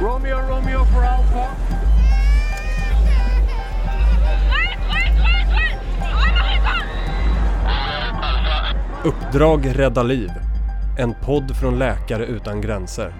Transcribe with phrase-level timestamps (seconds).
[0.00, 1.48] Romeo, Romeo for Alpha.
[9.04, 10.30] Uppdrag rädda liv.
[10.98, 13.12] En podd från Läkare utan gränser.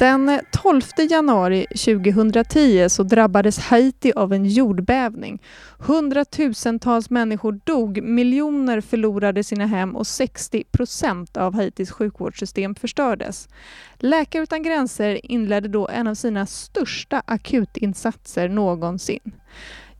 [0.00, 5.42] Den 12 januari 2010 så drabbades Haiti av en jordbävning.
[5.78, 13.48] Hundratusentals människor dog, miljoner förlorade sina hem och 60 procent av Haitis sjukvårdssystem förstördes.
[13.98, 19.32] Läkare utan gränser inledde då en av sina största akutinsatser någonsin.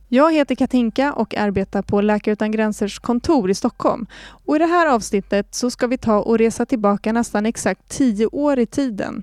[0.09, 4.07] Jag heter Katinka och arbetar på Läkare utan gränsers kontor i Stockholm.
[4.45, 8.27] Och I det här avsnittet så ska vi ta och resa tillbaka nästan exakt tio
[8.27, 9.23] år i tiden.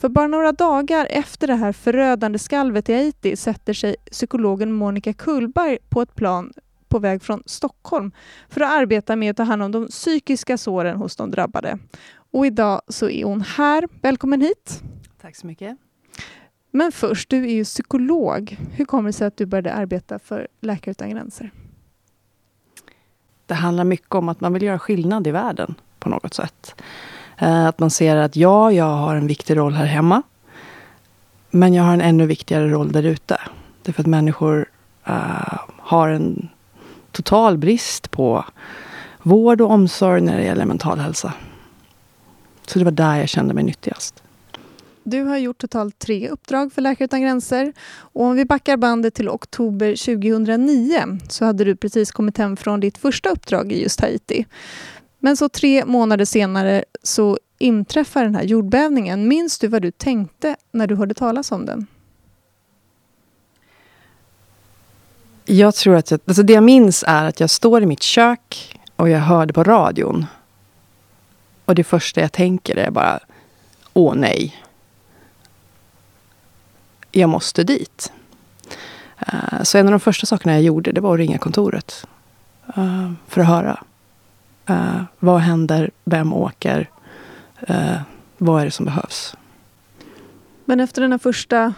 [0.00, 5.12] För bara några dagar efter det här förödande skalvet i Haiti sätter sig psykologen Monica
[5.12, 6.52] Kullberg på ett plan
[6.88, 8.12] på väg från Stockholm
[8.48, 11.78] för att arbeta med att ta hand om de psykiska såren hos de drabbade.
[12.12, 13.88] Och idag så är hon här.
[14.02, 14.82] Välkommen hit!
[15.20, 15.78] Tack så mycket.
[16.70, 18.56] Men först, du är ju psykolog.
[18.72, 21.50] Hur kommer det sig att du började arbeta för Läkare utan gränser?
[23.46, 26.74] Det handlar mycket om att man vill göra skillnad i världen på något sätt.
[27.40, 30.22] Eh, att man ser att ja, jag har en viktig roll här hemma.
[31.50, 33.40] Men jag har en ännu viktigare roll där ute.
[33.82, 34.68] Därför att människor
[35.08, 36.48] uh, har en
[37.12, 38.44] total brist på
[39.22, 41.32] vård och omsorg när det gäller mental hälsa.
[42.66, 44.22] Så det var där jag kände mig nyttigast.
[45.04, 47.72] Du har gjort totalt tre uppdrag för Läkare utan gränser.
[47.90, 52.80] Och om vi backar bandet till oktober 2009 så hade du precis kommit hem från
[52.80, 54.46] ditt första uppdrag i just Haiti.
[55.20, 59.28] Men så tre månader senare så inträffar den här jordbävningen.
[59.28, 61.86] Minns du vad du tänkte när du hörde talas om den?
[65.44, 68.78] Jag tror att jag, alltså det jag minns är att jag står i mitt kök
[68.96, 70.26] och jag hörde på radion.
[71.64, 73.20] Och det första jag tänker är bara,
[73.92, 74.62] åh nej.
[77.12, 78.12] Jag måste dit.
[79.18, 82.06] Eh, så en av de första sakerna jag gjorde, det var att ringa kontoret.
[82.76, 83.84] Eh, för att höra.
[84.70, 85.90] Uh, vad händer?
[86.04, 86.90] Vem åker?
[87.70, 88.00] Uh,
[88.38, 89.36] vad är det som behövs?
[90.64, 91.74] Men efter den här första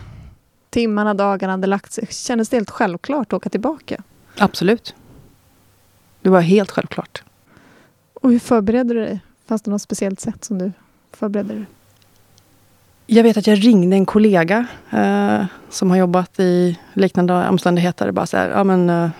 [0.70, 4.03] timmarna, dagarna hade lagt sig, kändes det helt självklart att åka tillbaka?
[4.38, 4.94] Absolut.
[6.21, 7.22] Det var helt självklart.
[8.15, 9.21] Och hur förberedde du dig?
[9.47, 10.72] Fanns det något speciellt sätt som du
[11.12, 11.65] förberedde dig?
[13.06, 18.10] Jag vet att jag ringde en kollega uh, som har jobbat i liknande omständigheter.
[18.10, 19.10] Bara så här, ja men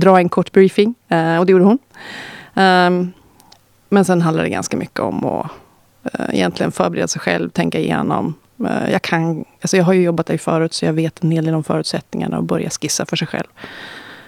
[0.00, 0.94] dra en kort briefing.
[1.08, 1.78] Eh, och det gjorde hon.
[2.54, 3.12] Um,
[3.88, 5.50] men sen handlar det ganska mycket om att
[6.20, 8.34] uh, egentligen förbereda sig själv, tänka igenom.
[8.60, 11.44] Uh, jag, kan, alltså jag har ju jobbat där förut så jag vet en hel
[11.44, 13.46] del om förutsättningarna och börja skissa för sig själv.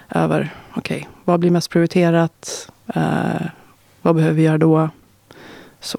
[0.09, 2.69] Över, okej, okay, vad blir mest prioriterat?
[2.95, 3.41] Uh,
[4.01, 4.89] vad behöver vi göra då?
[5.79, 5.97] Så.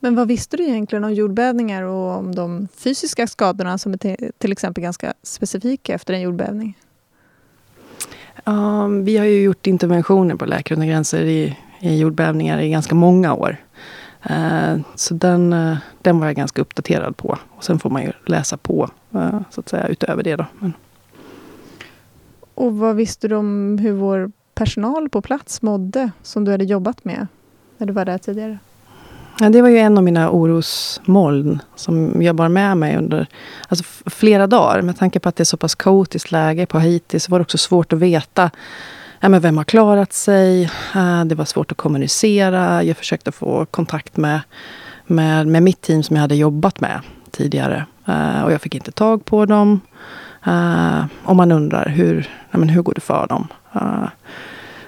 [0.00, 4.52] Men vad visste du egentligen om jordbävningar och om de fysiska skadorna som är till
[4.52, 6.76] exempel ganska specifika efter en jordbävning?
[8.48, 12.94] Um, vi har ju gjort interventioner på Läkare utan gränser i, i jordbävningar i ganska
[12.94, 13.56] många år.
[14.30, 17.38] Uh, så den, uh, den var jag ganska uppdaterad på.
[17.56, 20.36] Och sen får man ju läsa på uh, så att säga utöver det.
[20.36, 20.44] Då.
[20.58, 20.72] Men.
[22.54, 27.04] Och vad visste du om hur vår personal på plats mådde som du hade jobbat
[27.04, 27.26] med
[27.76, 28.58] när du var där tidigare?
[29.40, 33.26] Ja, det var ju en av mina orosmoln som jag bar med mig under
[33.68, 34.82] alltså flera dagar.
[34.82, 37.42] Med tanke på att det är så pass kaotiskt läge på Haiti så var det
[37.42, 38.50] också svårt att veta
[39.20, 40.70] ja, men vem har klarat sig.
[41.26, 42.82] Det var svårt att kommunicera.
[42.82, 44.40] Jag försökte få kontakt med,
[45.06, 47.00] med, med mitt team som jag hade jobbat med
[47.30, 47.86] tidigare.
[48.44, 49.80] Och jag fick inte tag på dem.
[51.24, 53.48] Och man undrar hur, ja, men hur går det för dem?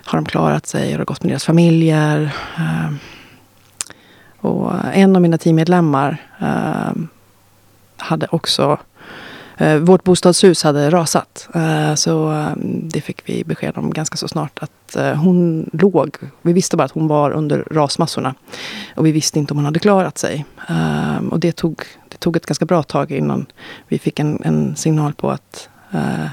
[0.05, 0.93] Har de klarat sig?
[0.93, 2.31] Har det gått med deras familjer?
[4.41, 6.93] Och eh, en av mina teammedlemmar eh,
[7.97, 8.79] hade också
[9.57, 11.49] eh, vårt bostadshus hade rasat.
[11.55, 14.59] Eh, så eh, det fick vi besked om ganska så snart.
[14.63, 16.17] Att eh, hon låg.
[16.43, 18.35] Vi visste bara att hon var under rasmassorna.
[18.97, 20.45] Och vi visste inte om hon hade klarat sig.
[20.69, 23.47] Eh, och det tog, det tog ett ganska bra tag innan
[23.89, 26.27] vi fick en, en signal på att eh,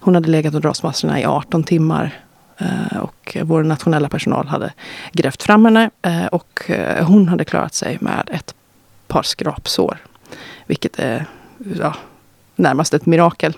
[0.00, 2.25] hon hade legat under rasmassorna i 18 timmar.
[2.58, 4.72] Eh, och vår nationella personal hade
[5.12, 8.54] grävt fram henne eh, och eh, hon hade klarat sig med ett
[9.06, 9.98] par skrapsår.
[10.66, 11.26] Vilket är
[11.78, 11.94] ja,
[12.56, 13.56] närmast ett mirakel.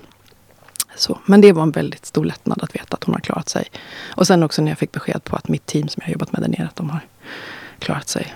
[0.97, 3.67] Så, men det var en väldigt stor lättnad att veta att hon har klarat sig.
[4.15, 6.43] Och sen också när jag fick besked på att mitt team som jag jobbat med
[6.43, 7.01] där nere, att de har
[7.79, 8.35] klarat sig.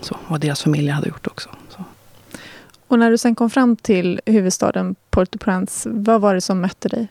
[0.00, 1.50] Så, och deras familjer hade gjort också.
[1.68, 1.84] Så.
[2.86, 7.08] Och när du sen kom fram till huvudstaden Port-au-Prince, vad var det som mötte dig?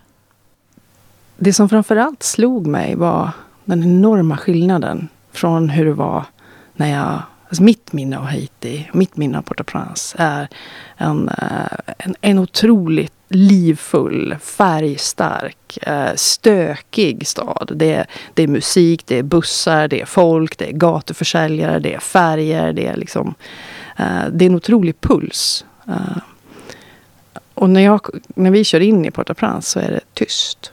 [1.44, 3.30] Det som framförallt slog mig var
[3.66, 6.26] den enorma skillnaden från hur det var
[6.74, 10.48] när jag Alltså mitt minne av Haiti, mitt minne av Port-au-Prince är
[10.98, 17.72] en, eh, en, en otroligt livfull, färgstark, eh, stökig stad.
[17.76, 21.94] Det är, det är musik, det är bussar, det är folk, det är gatuförsäljare, det
[21.94, 22.74] är färger.
[22.74, 23.36] Det är, liksom,
[23.98, 25.66] eh, det är en otrolig puls.
[27.54, 30.72] Och när, jag, när vi kör in i Port-au-Prince så är det tyst.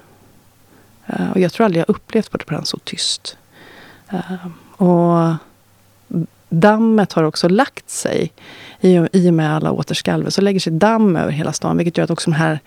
[1.09, 3.37] Eh, och jag tror aldrig jag upplevt Port-au-Prince så tyst.
[4.11, 4.47] Eh,
[4.77, 5.35] och
[6.49, 8.33] dammet har också lagt sig.
[8.81, 11.77] I, I och med alla återskalver så lägger sig damm över hela stan.
[11.77, 12.61] Vilket gör att också de här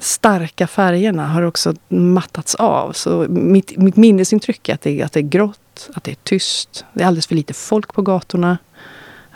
[0.00, 2.92] starka färgerna har också mattats av.
[2.92, 6.84] Så mitt, mitt minnesintryck är att det, att det är grått, att det är tyst.
[6.92, 8.58] Det är alldeles för lite folk på gatorna.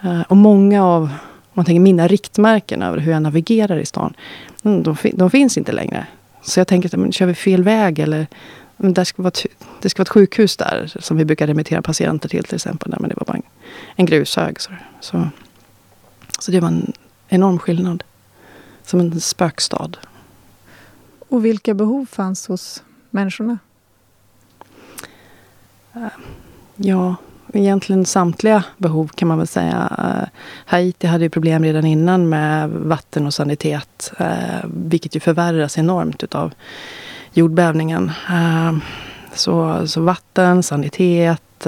[0.04, 1.10] Uh, och många av
[1.52, 4.14] man tänker mina riktmärken över hur jag navigerar i stan,
[4.64, 6.06] mm, de, de finns inte längre.
[6.42, 8.26] Så jag tänker, men, kör vi fel väg eller
[8.76, 9.46] men där ska vara ett,
[9.80, 12.90] det ska vara ett sjukhus där som vi brukar remittera patienter till till exempel.
[12.90, 13.42] Där, men det var bara en,
[13.96, 14.60] en grushög.
[14.60, 15.28] Så, så,
[16.38, 16.92] så det var en
[17.28, 18.04] enorm skillnad.
[18.82, 19.90] Som en spökstad.
[21.28, 23.58] Och vilka behov fanns hos människorna?
[26.76, 27.16] Ja,
[27.52, 29.96] egentligen samtliga behov kan man väl säga.
[29.98, 30.28] Eh,
[30.66, 34.12] Haiti hade ju problem redan innan med vatten och sanitet.
[34.18, 36.54] Eh, vilket ju förvärras enormt utav
[37.32, 38.12] jordbävningen.
[38.30, 38.72] Eh,
[39.34, 41.66] så, så vatten, sanitet,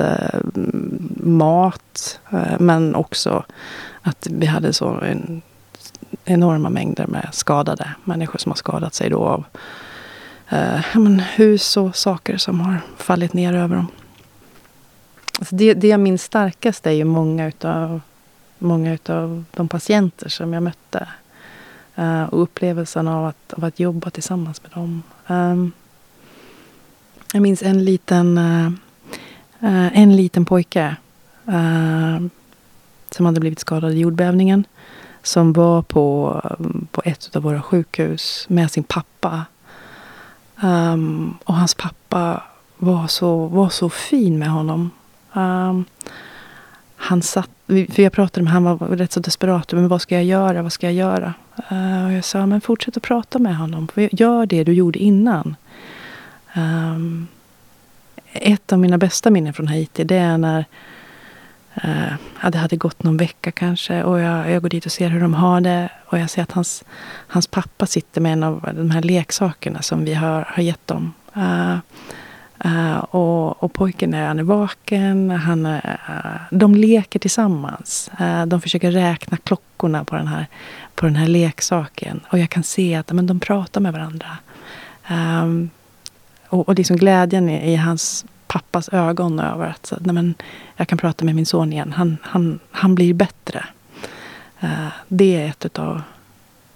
[1.16, 2.20] mat.
[2.58, 3.44] men också
[4.02, 5.42] att vi hade så en,
[6.24, 9.44] enorma mängder med skadade människor som har skadat sig då av
[10.94, 13.86] men, hus och saker som har fallit ner över dem.
[15.38, 18.00] Alltså det, det jag minns starkast är ju många utav,
[18.58, 21.08] många utav de patienter som jag mötte.
[21.98, 25.02] Uh, och upplevelsen av att, av att jobba tillsammans med dem.
[25.26, 25.72] Um,
[27.32, 28.68] jag minns en liten, uh,
[29.62, 30.96] uh, en liten pojke
[33.10, 34.64] som hade blivit skadad i jordbävningen.
[35.22, 36.40] Som var på,
[36.90, 39.44] på ett av våra sjukhus med sin pappa.
[40.62, 42.42] Um, och hans pappa
[42.76, 44.90] var så, var så fin med honom.
[45.34, 45.84] Um,
[46.96, 49.72] han satt, för jag pratade med honom, han var rätt så desperat.
[49.72, 50.62] Men vad ska jag göra?
[50.62, 51.34] Vad ska jag göra?
[51.72, 53.88] Uh, och jag sa, men fortsätt att prata med honom.
[53.94, 55.56] Gör det du gjorde innan.
[56.56, 57.28] Um,
[58.32, 60.64] ett av mina bästa minnen från Haiti, det är när
[61.84, 64.02] uh, det hade gått någon vecka kanske.
[64.02, 65.88] Och jag, jag går dit och ser hur de har det.
[66.06, 66.84] Och jag ser att hans,
[67.26, 71.12] hans pappa sitter med en av de här leksakerna som vi har, har gett dem.
[71.36, 71.76] Uh,
[72.64, 75.30] Uh, och, och pojken är, han är vaken.
[75.30, 75.80] Han uh,
[76.50, 78.10] de leker tillsammans.
[78.20, 80.46] Uh, de försöker räkna klockorna på den, här,
[80.94, 82.20] på den här leksaken.
[82.28, 84.36] Och jag kan se att men, de pratar med varandra.
[85.10, 85.70] Um,
[86.48, 90.34] och, och liksom glädjen i, i, hans pappas ögon över att så, nej, men,
[90.76, 91.92] jag kan prata med min son igen.
[91.92, 93.64] Han, han, han blir bättre.
[95.08, 96.02] det är ett av,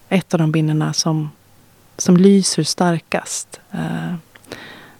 [0.08, 1.30] ett av de bilderna som,
[1.96, 3.60] som lyser starkast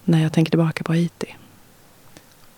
[0.09, 1.37] när jag tänker tillbaka på Haiti.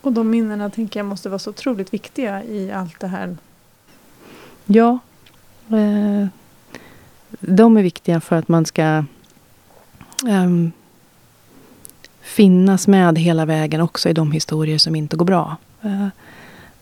[0.00, 3.36] Och de minnena tänker jag måste vara så otroligt viktiga i allt det här.
[4.66, 4.98] Ja.
[5.68, 6.26] Eh,
[7.40, 9.04] de är viktiga för att man ska
[10.28, 10.50] eh,
[12.20, 15.56] finnas med hela vägen också i de historier som inte går bra.
[15.82, 16.08] Eh,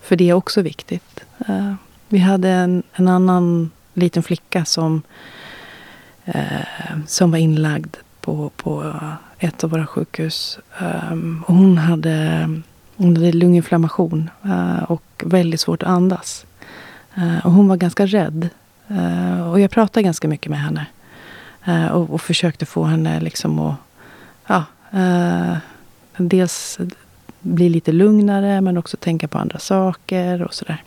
[0.01, 1.23] för det är också viktigt.
[1.47, 1.73] Eh,
[2.07, 5.01] vi hade en, en, annan liten flicka som,
[6.25, 6.61] eh,
[7.07, 8.93] som var inlagd på, på
[9.39, 10.59] ett av våra sjukhus.
[11.11, 12.49] Um, och hon, hade,
[12.95, 16.45] hon hade lunginflammation uh, och väldigt svårt att andas.
[17.17, 18.49] Uh, och hon var ganska rädd.
[18.91, 20.85] Uh, och jag pratade ganska mycket med henne.
[21.91, 23.75] Och, och, försökte få henne liksom att
[24.47, 24.63] ja,
[26.17, 26.79] dels
[27.39, 30.83] bli lite lugnare men också tänka på andra saker och sådär.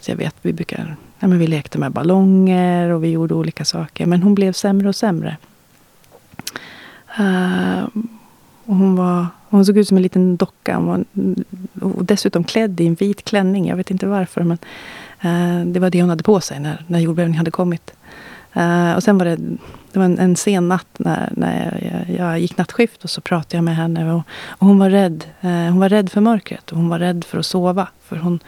[0.00, 3.64] Så jag vet, vi brukar, ja, men vi lekte med ballonger och vi gjorde olika
[3.64, 4.06] saker.
[4.06, 5.36] Men hon blev sämre och sämre.
[7.20, 7.84] Uh,
[8.64, 10.76] och hon, var, hon såg ut som en liten docka.
[10.76, 11.04] Hon var
[11.80, 13.68] och dessutom klädd i en vit klänning.
[13.68, 14.42] Jag vet inte varför.
[14.42, 14.58] Men
[15.24, 17.92] uh, det var det hon hade på sig när, när jordbävningen hade kommit.
[18.56, 19.36] Uh, och sen var det,
[19.92, 23.04] det var en, en sen natt när, när jag, jag, gick nattskift.
[23.04, 24.12] Och så pratade jag med henne.
[24.12, 25.24] Och, och hon var rädd.
[25.40, 26.72] hon var rädd för mörkret.
[26.72, 27.88] Och hon var rädd för att sova.
[28.02, 28.40] För hon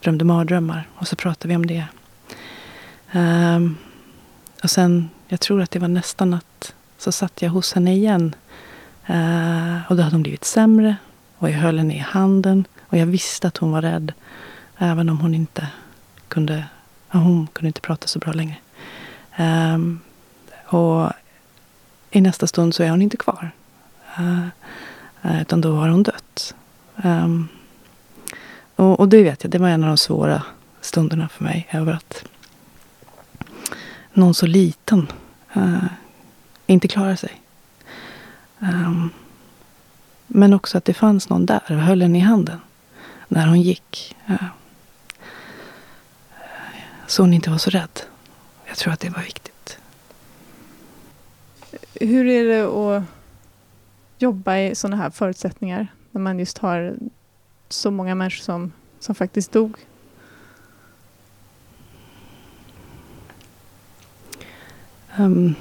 [0.00, 0.88] drömde mardrömmar.
[0.94, 1.84] Och så pratade vi om det.
[4.62, 8.34] och sen, jag tror att det var nästa natt så satt jag hos henne igen.
[9.10, 10.96] Uh, och då hade hon blivit sämre.
[11.38, 12.64] Och jag höll henne i handen.
[12.80, 14.12] Och jag visste att hon var rädd.
[14.78, 15.68] Även om hon inte
[16.28, 16.64] kunde,
[17.08, 18.56] hon kunde inte prata så bra längre.
[19.38, 20.00] Um,
[20.66, 21.10] och
[22.10, 23.50] i nästa stund så är hon inte kvar.
[24.20, 24.46] Uh,
[25.40, 26.54] utan då har hon dött.
[27.04, 27.48] Um,
[28.76, 30.42] och, och det vet jag, det var en av de svåra
[30.80, 31.68] stunderna för mig.
[31.70, 32.24] Över att
[34.12, 35.12] någon så liten
[35.56, 35.84] uh,
[36.66, 37.42] inte klarar sig.
[38.58, 39.10] Um,
[40.26, 42.60] men också att det fanns någon där och höll henne i handen
[43.28, 44.16] när hon gick.
[44.30, 44.44] Uh,
[47.06, 48.00] så hon inte var så rädd.
[48.66, 49.78] Jag tror att det var viktigt.
[51.94, 53.02] Hur är det att
[54.18, 55.86] jobba i sådana här förutsättningar?
[56.10, 56.96] När man just har
[57.68, 59.76] så många människor som, som faktiskt dog?
[65.18, 65.54] Um,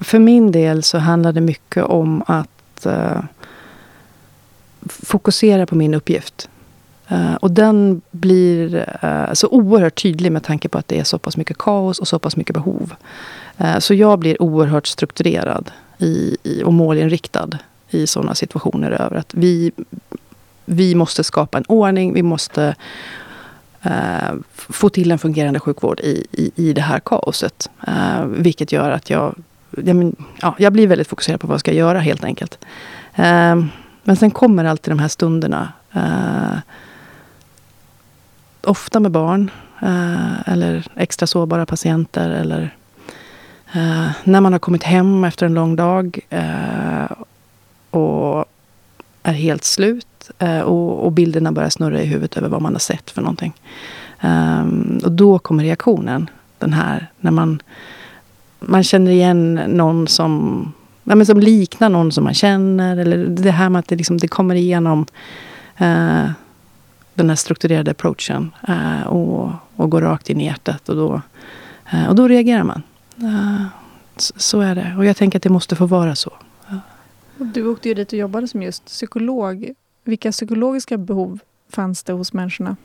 [0.00, 3.20] för min del så handlar det mycket om att uh,
[4.88, 6.48] fokusera på min uppgift.
[7.12, 11.18] Uh, och den blir uh, så oerhört tydlig med tanke på att det är så
[11.18, 12.94] pass mycket kaos och så pass mycket behov.
[13.60, 17.48] Uh, så jag blir oerhört strukturerad i, i, och målinriktad
[17.90, 19.72] i sådana situationer över att vi,
[20.64, 22.74] vi måste skapa en ordning, vi måste
[24.52, 27.70] få till en fungerande sjukvård i, i, i det här kaoset.
[28.26, 29.34] vilket gör att jag,
[29.76, 32.58] men, ja, jag blir väldigt fokuserad på vad jag ska göra helt enkelt.
[33.14, 33.68] Ehm,
[34.04, 36.58] men sen kommer alltid de här stunderna eh,
[38.62, 39.50] ofta med barn
[39.82, 42.30] eh, eller extra sårbara patienter.
[42.30, 42.74] Eller
[43.74, 47.12] eh, när man har kommit hem efter en lång dag eh,
[47.90, 48.44] och
[49.22, 52.78] är helt slut eh, och, och, bilderna börjar snurra i huvudet över vad man har
[52.78, 53.54] sett för någonting.
[54.20, 56.30] Ehm, och då kommer reaktionen.
[56.58, 57.62] Den här när man,
[58.60, 60.72] man känner igen någon som,
[61.04, 62.96] ja, men som liknar någon som man känner.
[62.96, 65.06] Eller det här med att det, liksom, det kommer igenom
[65.76, 66.30] eh,
[67.14, 70.88] den här strukturerade approachen eh, och, och går rakt in i hjärtat.
[70.88, 71.20] Och då,
[71.92, 72.82] eh, och då reagerar man.
[73.22, 73.66] Eh,
[74.16, 74.94] så är det.
[74.98, 76.32] Och jag tänker att det måste få vara så.
[77.38, 79.70] Du åkte ju dit och jobbade som just psykolog.
[80.04, 81.38] Vilka psykologiska behov
[81.70, 82.76] fanns det hos människorna?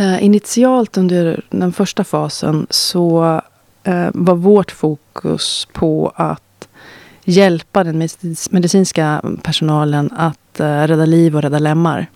[0.00, 3.40] Uh, initialt under den första fasen så
[3.86, 6.68] Eh, var vårt fokus på att
[7.24, 8.08] hjälpa den
[8.50, 12.06] medicinska personalen att eh, rädda liv och rädda lemmar.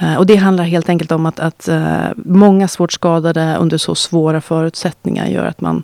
[0.00, 3.94] Eh, och det handlar helt enkelt om att, att uh, många svårt skadade under så
[3.94, 5.82] svåra förutsättningar gör att man,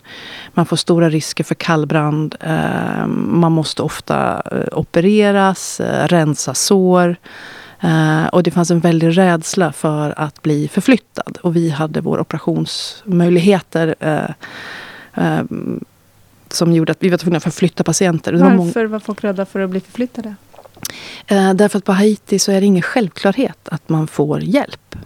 [0.54, 2.34] man får stora risker för kallbrand.
[2.46, 7.16] Uh, man måste ofta uh, opereras, rensa sår.
[8.32, 11.38] och det fanns en väldig rädsla för att bli förflyttad.
[11.42, 13.94] Och vi hade våra operationsmöjligheter
[16.49, 18.32] som gjorde att vi var tvungna att förflytta patienter.
[18.32, 20.35] Varför var, var folk rädda för att bli förflyttade?
[21.26, 24.96] Eh, därför att på Haiti så är det ingen självklarhet att man får hjälp.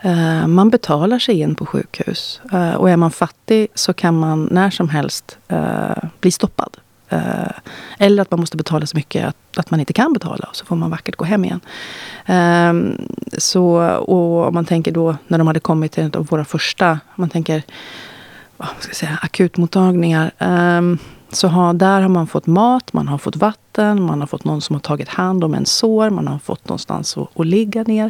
[0.00, 2.40] Eh, man betalar sig in på sjukhus.
[2.52, 5.38] Eh, och är man fattig så kan man när som helst
[6.20, 6.76] bli stoppad.
[7.08, 7.50] Eh,
[7.98, 10.64] eller att man måste betala så mycket att, att man inte kan betala och så
[10.64, 11.60] får man vackert gå hem igen.
[12.26, 12.98] Eh,
[13.38, 17.00] så, och om man tänker då när de hade kommit till en av våra första,
[17.14, 17.62] man tänker
[18.56, 20.30] vad ska jag säga, akutmottagningar.
[20.38, 20.98] Ehm,
[21.30, 24.60] så har, där har man fått mat, man har fått vatten, man har fått någon
[24.60, 28.06] som har tagit hand om en sår, man har fått någonstans att, att ligga ner.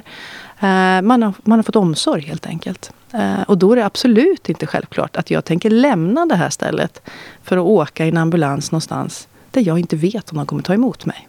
[0.63, 2.93] Uh, man, har, man har fått omsorg helt enkelt.
[3.15, 7.03] Uh, och då är det absolut inte självklart att jag tänker lämna det här stället
[7.43, 10.75] för att åka i en ambulans någonstans där jag inte vet om de kommer ta
[10.75, 11.29] emot mig.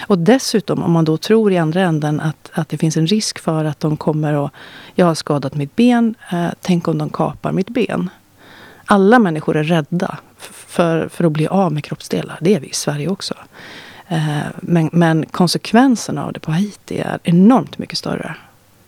[0.00, 3.38] Och dessutom om man då tror i andra änden att, att det finns en risk
[3.38, 4.50] för att de kommer och
[4.94, 8.10] Jag har skadat mitt ben, eh, tänk om de kapar mitt ben.
[8.90, 12.38] Alla människor är rädda för, för att bli av med kroppsdelar.
[12.40, 13.34] Det är vi i Sverige också.
[14.08, 18.34] Eh, men, men konsekvenserna av det på Haiti är enormt mycket större.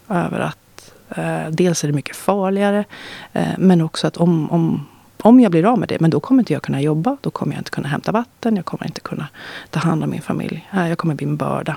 [0.09, 2.85] Över att eh, dels är det mycket farligare,
[3.33, 4.87] eh, men också att om, om,
[5.23, 7.17] om jag blir av med det, men då kommer inte jag kunna jobba.
[7.21, 8.57] Då kommer jag inte kunna hämta vatten.
[8.57, 9.29] Jag kommer inte kunna
[9.71, 10.69] ta hand om min familj.
[10.73, 11.77] Eh, jag kommer bli en börda.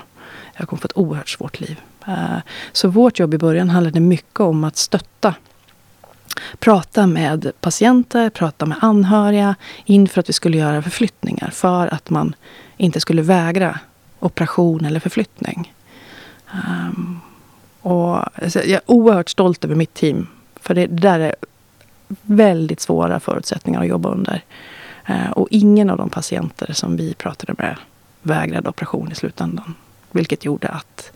[0.56, 1.80] Jag kommer få ett oerhört svårt liv.
[2.06, 2.38] Eh,
[2.72, 5.34] så vårt jobb i början handlade mycket om att stötta
[6.58, 9.54] prata med patienter, prata med anhöriga
[9.84, 11.50] inför att vi skulle göra förflyttningar.
[11.50, 12.34] För att man
[12.76, 13.78] inte skulle vägra
[14.20, 15.74] operation eller förflyttning.
[16.52, 17.20] Um,
[17.80, 20.26] och alltså, jag är oerhört stolt över mitt team.
[20.56, 21.34] För det, det där är
[22.22, 24.44] väldigt svåra förutsättningar att jobba under.
[25.10, 27.76] Uh, och ingen av de patienter som vi pratade med
[28.22, 29.74] vägrade operation i slutändan.
[30.10, 31.12] Vilket gjorde att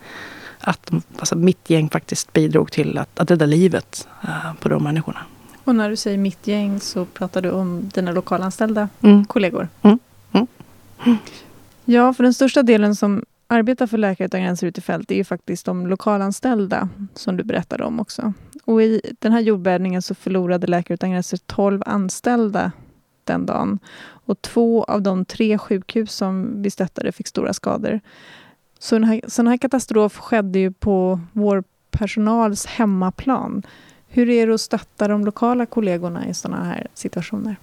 [0.60, 5.20] att alltså mitt gäng faktiskt bidrog till att, att rädda livet uh, på de människorna.
[5.64, 9.24] Och när du säger mitt gäng så pratar du om dina lokalanställda mm.
[9.24, 9.68] kollegor?
[9.82, 9.98] Mm.
[10.32, 11.18] Mm.
[11.84, 15.14] Ja, för den största delen som arbetar för Läkare utan gränser ute i fält är
[15.14, 18.32] ju faktiskt de lokalanställda som du berättade om också.
[18.64, 22.72] Och i den här jordbävningen så förlorade Läkare utan gränser 12 anställda
[23.24, 23.78] den dagen.
[24.00, 28.00] Och två av de tre sjukhus som vi stöttade fick stora skador.
[28.78, 33.62] Så en här, sån här katastrof skedde ju på vår personals hemmaplan.
[34.08, 37.56] Hur är det att stötta de lokala kollegorna i sådana här situationer?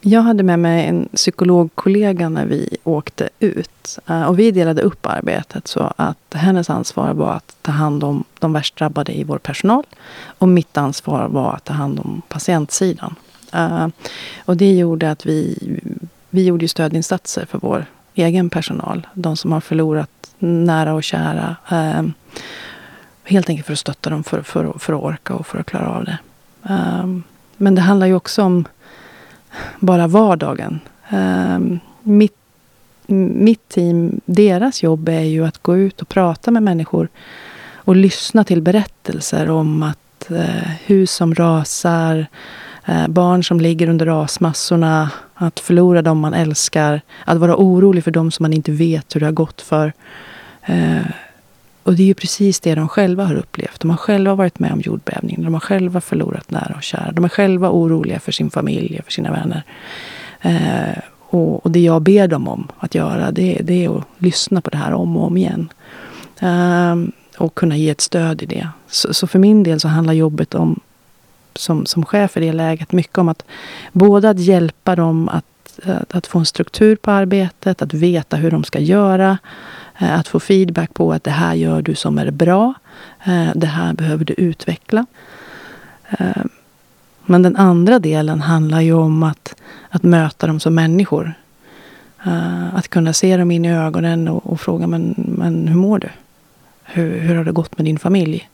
[0.00, 3.98] Jag hade med mig en psykologkollega när vi åkte ut.
[4.06, 8.24] Eh, och vi delade upp arbetet så att hennes ansvar var att ta hand om
[8.38, 9.84] de värst drabbade i vår personal.
[10.38, 13.14] Och mitt ansvar var att ta hand om patientsidan.
[13.52, 13.88] Eh,
[14.44, 15.58] och det gjorde att vi,
[16.36, 19.06] vi gjorde ju stödinsatser för vår egen personal.
[19.14, 21.56] De som har förlorat nära och kära.
[21.70, 22.02] Eh,
[23.24, 25.88] helt enkelt för att stötta dem för, för, för att orka och för att klara
[25.88, 26.18] av det.
[26.68, 27.22] Ehm,
[27.56, 28.64] men det handlar ju också om
[29.80, 30.80] bara vardagen.
[31.08, 31.58] Eh,
[32.02, 32.36] mitt,
[33.06, 37.08] mitt team, deras jobb är ju att gå ut och prata med människor
[37.74, 42.26] och lyssna till berättelser om att eh, hus som rasar,
[42.84, 48.10] eh, barn som ligger under rasmassorna, att förlora dem man älskar, att vara orolig för
[48.10, 49.92] dem som man inte vet hur det har gått för.
[50.62, 51.06] Eh,
[51.82, 53.80] och det är ju precis det de själva har upplevt.
[53.80, 55.44] De har själva varit med om jordbävningen.
[55.44, 57.12] De har själva förlorat nära och kära.
[57.12, 59.62] De är själva oroliga för sin familj och för sina vänner.
[60.40, 64.60] Eh, och, och, det jag ber dem om att göra, det, det, är att lyssna
[64.60, 65.68] på det här om och om igen.
[66.40, 66.96] Eh,
[67.38, 68.68] och kunna ge ett stöd i det.
[68.86, 70.80] Så, så, för min del så handlar jobbet om,
[71.58, 73.44] som, som chef i det läget, mycket om att
[73.92, 78.50] både att hjälpa dem att, eh, att, få en struktur på arbetet, att veta hur
[78.50, 79.38] de ska göra.
[79.98, 82.74] Eh, att få feedback på att det här gör du som är bra.
[83.24, 85.06] Eh, det här behöver du utveckla.
[87.24, 89.54] Men den andra delen handlar ju om att,
[89.90, 91.34] att möta dem som människor.
[92.72, 96.08] Att kunna se dem in i ögonen och, och fråga men, men hur mår du?
[96.82, 98.48] Hur, hur har det gått med din familj?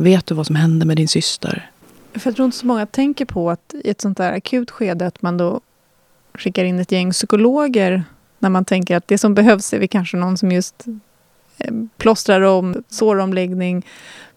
[0.00, 1.70] Vet du vad som hände med din syster?
[2.18, 5.06] För jag tror inte så många tänker på att i ett sånt där akut skede
[5.06, 5.60] att man då
[6.34, 8.04] skickar in ett gäng psykologer
[8.38, 10.84] när man tänker att det som behövs är vi kanske någon som just
[11.58, 13.86] eh, plåstrar om, såromläggning.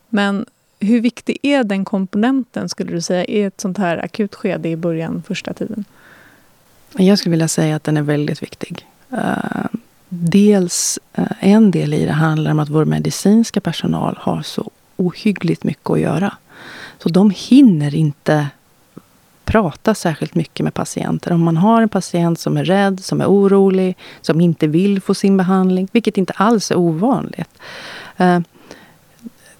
[0.09, 0.45] Men
[0.79, 4.75] hur viktig är den komponenten, skulle du säga, i ett sånt här akut skede i
[4.75, 5.85] början, första tiden?
[6.97, 8.87] Jag skulle vilja säga att den är väldigt viktig.
[9.11, 9.65] Eh,
[10.09, 15.63] dels, eh, en del i det handlar om att vår medicinska personal har så ohyggligt
[15.63, 16.33] mycket att göra.
[17.03, 18.47] Så de hinner inte
[19.45, 21.31] prata särskilt mycket med patienter.
[21.31, 25.13] Om man har en patient som är rädd, som är orolig, som inte vill få
[25.13, 27.49] sin behandling, vilket inte alls är ovanligt.
[28.17, 28.39] Eh,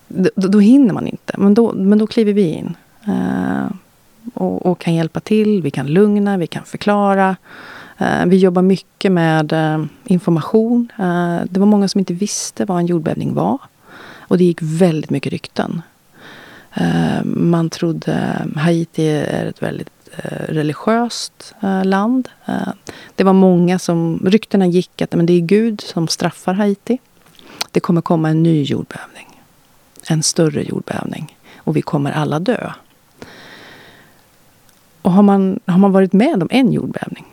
[0.07, 2.77] då, då hinner man inte, men då, men då kliver vi in.
[3.07, 3.71] Eh,
[4.33, 7.35] och, och, kan hjälpa till, vi kan lugna, vi kan förklara.
[7.97, 10.91] Eh, vi jobbar mycket med eh, information.
[10.99, 13.57] Eh, det var många som inte visste vad en jordbävning var.
[14.19, 15.81] Och det gick väldigt mycket rykten.
[16.73, 22.29] Eh, man trodde Haiti är ett väldigt eh, religiöst eh, land.
[23.15, 24.21] Det var många som...
[24.25, 26.99] Ryktena gick att men det är Gud som straffar Haiti.
[27.71, 29.41] Det kommer komma en ny jordbävning.
[30.07, 31.37] En större jordbävning.
[31.57, 32.71] Och vi kommer alla dö.
[35.01, 37.25] Och har man, har man varit med om en jordbävning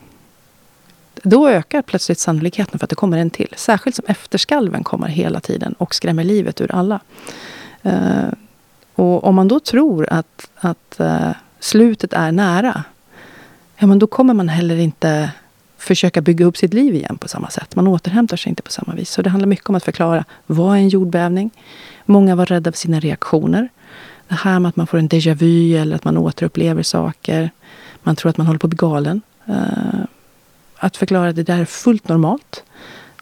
[1.23, 3.55] då ökar plötsligt sannolikheten för att det kommer en till.
[3.57, 7.01] Särskilt som efterskalven kommer hela tiden och skrämmer livet ur alla.
[8.99, 11.31] Och om man då tror att, att uh,
[11.61, 12.85] slutet är nära,
[13.77, 15.31] ja, men då kommer man heller inte
[15.77, 17.77] försöka bygga upp sitt liv igen på samma sätt.
[17.77, 19.11] Man återhämtar sig inte på samma vis.
[19.11, 21.51] Så det handlar mycket om att förklara, vad är en jordbävning?
[22.07, 23.69] Många var rädda för sina reaktioner.
[24.29, 27.51] Det här med att man får en déjà vu eller att man återupplever saker.
[28.03, 29.23] Man tror att man håller på att bli galen.
[29.49, 30.05] Uh,
[30.77, 32.65] att förklara att det där är fullt normalt.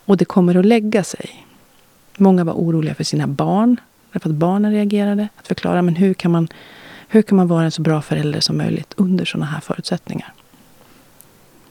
[0.05, 1.47] Och det kommer att lägga sig.
[2.17, 3.77] Många var oroliga för sina barn
[4.17, 5.29] därför att barnen reagerade.
[5.37, 6.49] Att förklara men hur kan, man,
[7.09, 10.33] hur kan man vara en så bra förälder som möjligt under sådana här förutsättningar.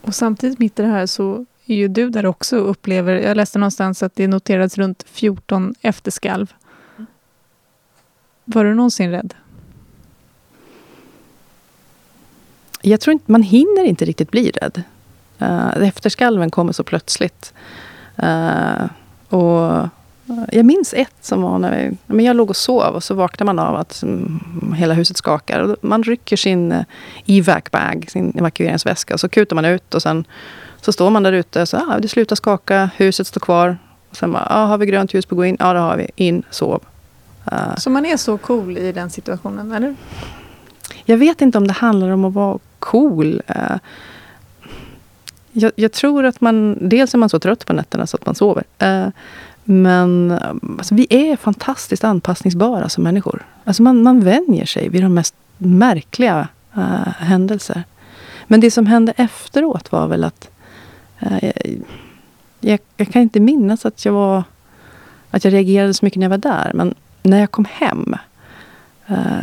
[0.02, 3.38] Och samtidigt mitt i det här så är ju du där också och upplever, jag
[3.38, 6.54] läste någonstans att det noterats runt 14 efterskalv.
[8.46, 9.34] Var du någonsin rädd?
[12.82, 14.84] Jag tror inte, man hinner inte riktigt bli rädd.
[15.42, 17.54] Uh, efterskalven kommer så plötsligt.
[18.24, 18.86] Uh,
[19.30, 19.88] och
[20.52, 23.46] jag minns ett som var när vi, men jag låg och sov och så vaknar
[23.46, 24.04] man av att
[24.76, 25.60] hela huset skakar.
[25.60, 26.84] Och man rycker sin eh,
[27.26, 30.26] evac-bag, sin evakueringsväska, och så kutar man ut och sen
[30.82, 33.78] så står man där ute och så ah, det slutar skaka, huset står kvar.
[34.10, 35.58] Och sen bara, ah, har vi grönt ljus på att gå in?
[35.60, 36.10] Ja, det har vi.
[36.16, 36.84] In, sov.
[37.52, 39.96] Uh, så man är så cool i den situationen, eller?
[41.06, 43.42] Jag vet inte om det handlar om att vara cool.
[43.50, 43.78] Uh,
[45.52, 46.78] jag, jag, tror att man...
[46.90, 48.64] Dels är man så trött på nätterna så att man sover.
[48.84, 49.08] Uh,
[49.66, 53.46] men eh, alltså, vi är fantastiskt anpassningsbara som människor.
[53.64, 56.48] Alltså man, man vänjer sig vid de mest märkliga
[56.78, 57.84] uh, händelser.
[58.48, 60.50] Men det som hände efteråt var väl att
[61.24, 61.50] uh,
[62.60, 64.44] jag, jag, kan inte minnas att jag var
[65.32, 66.72] att jag reagerade så mycket när jag var där.
[66.74, 68.16] Men när jag kom hem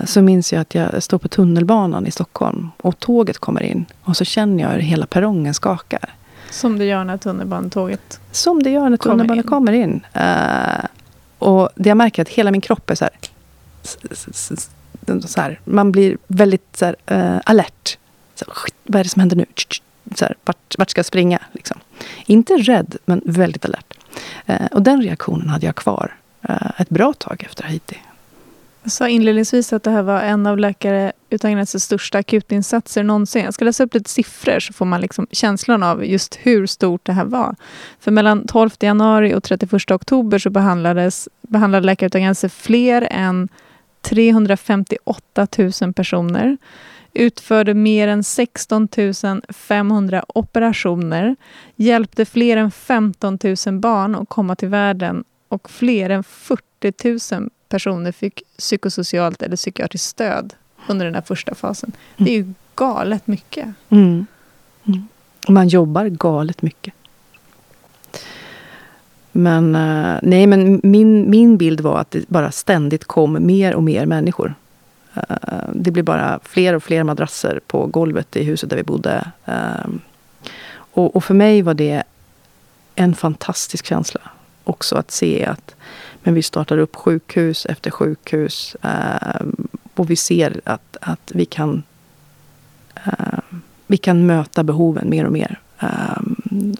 [0.04, 3.84] så minns jag att jag står på tunnelbanan i Stockholm och tåget kommer in.
[4.04, 6.14] Och så känner jag hur hela perrongen skakar.
[6.52, 10.00] Som det gör när tunnelbanetåget Som det gör när tunnelbanan kommer in.
[10.14, 10.80] Kommer in.
[10.80, 10.86] Uh,
[11.38, 13.12] och det jag märker är att hela min kropp är så här,
[15.26, 17.98] så här man blir väldigt så här, uh, alert.
[18.34, 18.44] Så,
[18.84, 19.46] vad är det som händer nu?
[20.14, 21.38] Så här, vart, vart ska jag springa?
[21.52, 21.78] Liksom.
[22.26, 23.94] Inte rädd, men väldigt alert.
[24.50, 26.14] Uh, och den reaktionen hade jag kvar
[26.76, 27.96] ett bra tag efter Haiti.
[28.82, 33.44] Jag sa inledningsvis att det här var en av Läkare utan gränsers största akutinsatser någonsin.
[33.44, 37.06] Jag ska läsa upp lite siffror så får man liksom känslan av just hur stort
[37.06, 37.56] det här var.
[38.00, 43.48] För mellan 12 januari och 31 oktober så behandlades, behandlade Läkare utan gränser fler än
[44.02, 45.46] 358
[45.82, 46.56] 000 personer
[47.14, 48.88] utförde mer än 16
[49.48, 51.36] 500 operationer,
[51.76, 57.50] hjälpte fler än 15 000 barn att komma till världen och fler än 40 000
[57.72, 60.54] personer fick psykosocialt eller psykiatriskt stöd
[60.88, 61.92] under den här första fasen.
[62.16, 63.68] Det är ju galet mycket.
[63.88, 64.26] Mm.
[64.84, 65.08] Mm.
[65.48, 66.94] Man jobbar galet mycket.
[69.32, 73.82] Men, eh, nej, men min, min bild var att det bara ständigt kom mer och
[73.82, 74.54] mer människor.
[75.14, 79.30] Eh, det blev bara fler och fler madrasser på golvet i huset där vi bodde.
[79.44, 79.88] Eh,
[80.94, 82.02] och, och, för mig var det
[82.94, 84.20] en fantastisk känsla
[84.64, 85.74] också att se att
[86.22, 88.76] men vi startar upp sjukhus efter sjukhus.
[88.82, 89.46] Eh,
[89.94, 91.82] och vi ser att, att vi, kan,
[93.04, 93.38] eh,
[93.86, 95.60] vi kan möta behoven mer och mer.
[95.80, 96.22] Eh,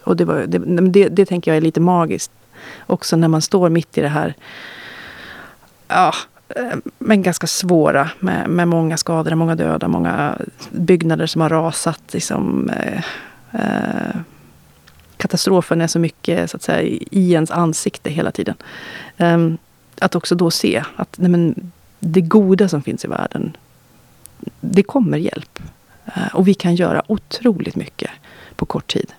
[0.05, 0.59] och det, var, det,
[0.91, 2.31] det, det, tänker jag är lite magiskt.
[2.87, 4.35] Också när man står mitt i det här
[5.89, 6.15] ja,
[6.49, 10.39] eh, men ganska svåra med, med många skadade, många döda, många
[10.71, 12.03] byggnader som har rasat.
[12.13, 13.03] Liksom, eh,
[13.53, 14.17] eh,
[15.23, 18.55] katastrofen är så mycket så att säga, i ens ansikte hela tiden.
[19.19, 19.59] Um,
[19.99, 23.57] att också då se att nej men, det goda som finns i världen,
[24.61, 25.59] det kommer hjälp.
[26.17, 28.11] Uh, och vi kan göra otroligt mycket
[28.57, 29.13] på kort tid.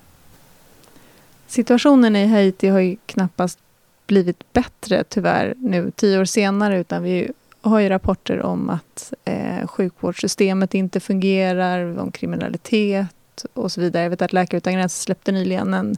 [1.48, 3.60] Situationen i Haiti har ju knappast
[4.08, 9.68] blivit bättre tyvärr nu tio år senare utan vi har ju rapporter om att eh,
[9.68, 13.08] sjukvårdssystemet inte fungerar, om kriminalitet,
[13.54, 14.04] och så vidare.
[14.04, 15.96] Jag vet att Läkare utan gränser släppte nyligen en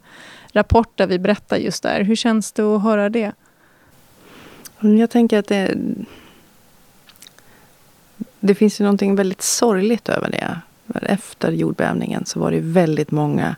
[0.51, 2.03] rapport där vi berättar just där.
[2.03, 3.31] Hur känns det att höra det?
[4.79, 5.77] Mm, jag tänker att det,
[8.39, 10.59] det finns ju någonting väldigt sorgligt över det.
[11.01, 13.55] Efter jordbävningen så var det väldigt många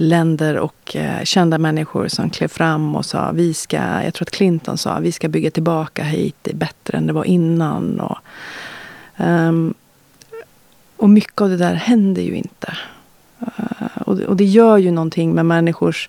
[0.00, 4.30] länder och eh, kända människor som klev fram och sa vi ska, jag tror att
[4.30, 8.00] Clinton sa, vi ska bygga tillbaka Haiti bättre än det var innan.
[8.00, 8.18] Och,
[9.16, 9.74] um,
[10.98, 12.76] och mycket av det där händer ju inte.
[13.42, 16.08] Uh, och, det gör ju någonting med människors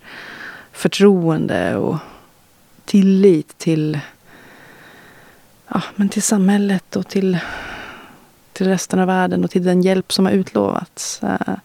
[0.71, 1.97] förtroende och
[2.85, 3.99] tillit till,
[5.67, 7.39] ja, men till samhället och till,
[8.53, 11.19] till resten av världen och till den hjälp som har utlovats.
[11.23, 11.57] Uh,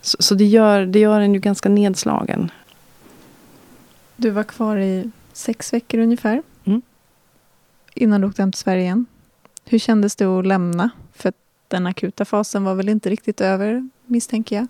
[0.00, 2.50] så, så det, gör, det gör en ju ganska nedslagen.
[4.16, 6.42] Du var kvar i sex veckor ungefär.
[6.64, 6.82] Mm.
[7.94, 9.06] Innan du åkte hem till Sverige igen.
[9.64, 10.90] Hur kändes det att lämna?
[11.12, 11.32] För
[11.74, 14.66] den akuta fasen var väl inte riktigt över, misstänker jag?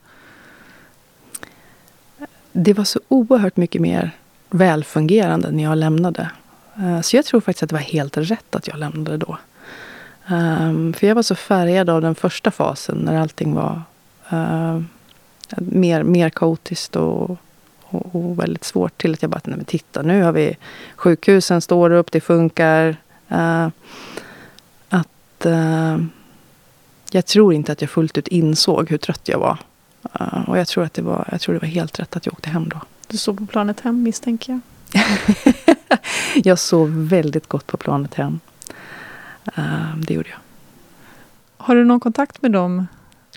[2.52, 4.10] Det var så oerhört mycket mer
[4.50, 6.30] välfungerande när jag lämnade.
[6.76, 9.38] Eh, så jag tror faktiskt att det var helt rätt att jag lämnade då.
[10.26, 13.82] Ehm, för jag var så färgad av den första fasen när allting var
[14.30, 14.80] eh,
[15.56, 17.30] mer, mer kaotiskt och,
[17.80, 20.56] och, och, väldigt svårt till att jag bara, nej men titta nu har vi
[20.96, 22.96] sjukhusen står upp, det funkar.
[23.32, 23.68] Uh,
[24.88, 25.98] att uh,
[27.14, 29.58] jag tror inte att jag fullt ut insåg hur trött jag var.
[30.20, 32.32] Uh, och jag tror, att det var, jag tror det var helt rätt att jag
[32.32, 32.80] åkte hem då.
[33.06, 34.60] Du sov på planet hem misstänker
[34.92, 35.04] jag?
[36.44, 38.40] jag sov väldigt gott på planet hem.
[39.58, 40.38] Uh, det gjorde jag.
[41.56, 42.86] Har du någon kontakt med de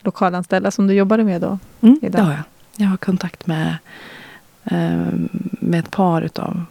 [0.01, 1.59] lokalanställda som du jobbade med då?
[1.81, 2.21] Mm, idag?
[2.21, 2.43] det har jag.
[2.75, 3.77] Jag har kontakt med,
[4.71, 5.13] uh,
[5.51, 6.65] med ett par utav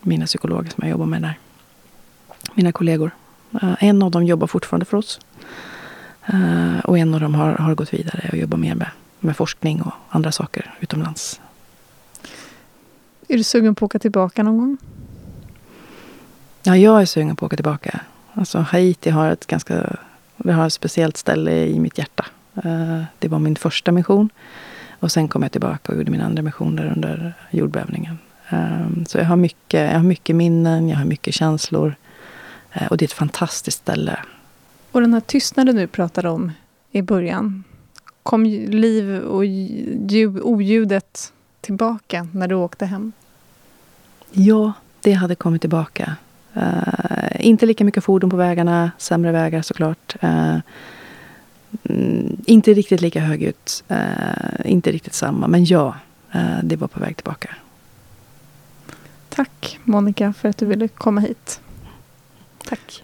[0.00, 1.38] mina psykologer som jag jobbar med där.
[2.54, 3.10] Mina kollegor.
[3.78, 5.20] en av dem jobbar fortfarande för oss.
[6.34, 8.88] Uh, och en av dem har, har gått vidare och jobbar mer med,
[9.20, 11.40] med forskning och andra saker utomlands.
[13.28, 14.76] Är du sugen på att åka tillbaka någon gång?
[16.62, 18.00] Ja, jag är sugen på att åka tillbaka.
[18.34, 19.96] Alltså, Haiti har ett ganska
[20.36, 22.26] det har ett speciellt ställe i mitt hjärta.
[22.64, 24.30] Uh, det var min första mission.
[25.00, 28.18] Och sen kom jag tillbaka och gjorde min andra mission där under jordbävningen.
[28.50, 31.94] Um, så jag har, mycket, jag har mycket minnen, jag har mycket känslor.
[32.76, 34.18] Uh, och det är ett fantastiskt ställe.
[34.92, 36.52] Och den här tystnaden du pratade om
[36.90, 37.64] i början.
[38.22, 43.12] kom liv och ljud, oljudet tillbaka när du åkte hem?
[44.30, 46.16] Ja, det hade kommit tillbaka.
[46.56, 50.16] Uh, inte lika mycket fordon på vägarna, sämre vägar såklart.
[50.24, 50.58] Uh,
[52.46, 55.48] inte riktigt lika högljutt, uh, inte riktigt samma.
[55.48, 55.94] Men ja,
[56.62, 57.54] det var på väg tillbaka.
[59.28, 61.60] Tack Monica för att du ville komma hit.
[62.64, 63.02] Tack.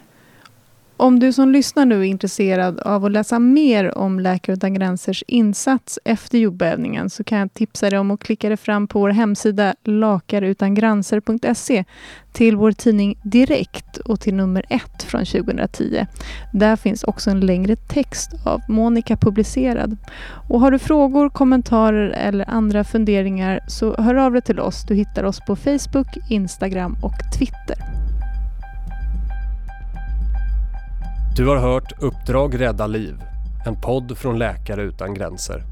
[0.97, 5.25] Om du som lyssnar nu är intresserad av att läsa mer om Läkare utan gränsers
[5.27, 9.11] insats efter jordbävningen så kan jag tipsa dig om att klicka dig fram på vår
[9.11, 11.85] hemsida lakareutangranser.se
[12.33, 16.07] till vår tidning Direkt och till nummer 1 från 2010.
[16.53, 19.97] Där finns också en längre text av Monica publicerad.
[20.49, 24.85] Och har du frågor, kommentarer eller andra funderingar så hör av dig till oss.
[24.89, 28.04] Du hittar oss på Facebook, Instagram och Twitter.
[31.37, 33.23] Du har hört Uppdrag rädda liv,
[33.67, 35.63] en podd från Läkare utan gränser.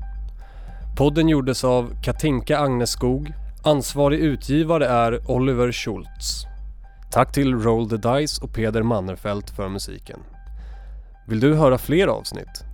[0.97, 3.33] Podden gjordes av Katinka Agneskog.
[3.63, 6.45] Ansvarig utgivare är Oliver Schultz.
[7.11, 10.21] Tack till Roll the Dice och Peder Mannerfelt för musiken.
[11.27, 12.65] Vill du höra fler avsnitt?